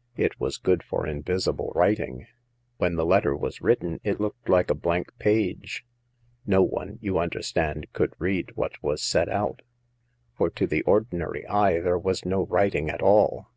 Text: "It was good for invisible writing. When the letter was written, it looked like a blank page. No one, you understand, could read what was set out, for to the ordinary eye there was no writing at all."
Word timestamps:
"It 0.16 0.40
was 0.40 0.56
good 0.58 0.82
for 0.82 1.06
invisible 1.06 1.70
writing. 1.76 2.26
When 2.78 2.96
the 2.96 3.06
letter 3.06 3.36
was 3.36 3.60
written, 3.62 4.00
it 4.02 4.18
looked 4.20 4.48
like 4.48 4.68
a 4.68 4.74
blank 4.74 5.16
page. 5.20 5.86
No 6.44 6.60
one, 6.60 6.98
you 7.00 7.20
understand, 7.20 7.86
could 7.92 8.12
read 8.18 8.56
what 8.56 8.82
was 8.82 9.00
set 9.00 9.28
out, 9.28 9.62
for 10.36 10.50
to 10.50 10.66
the 10.66 10.82
ordinary 10.82 11.46
eye 11.46 11.78
there 11.78 12.00
was 12.00 12.24
no 12.26 12.46
writing 12.46 12.90
at 12.90 13.00
all." 13.00 13.52